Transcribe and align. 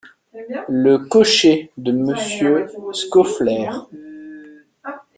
Le 0.67 0.97
cocher 0.97 1.69
de 1.77 1.91
Monsieur 1.91 2.65
Scaufflaire. 2.91 3.85